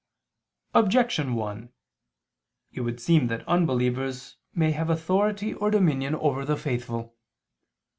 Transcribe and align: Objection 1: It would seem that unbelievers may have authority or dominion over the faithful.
Objection 0.73 1.35
1: 1.35 1.69
It 2.71 2.81
would 2.81 2.99
seem 2.99 3.27
that 3.27 3.47
unbelievers 3.47 4.37
may 4.55 4.71
have 4.71 4.89
authority 4.89 5.53
or 5.53 5.69
dominion 5.69 6.15
over 6.15 6.43
the 6.43 6.57
faithful. 6.57 7.15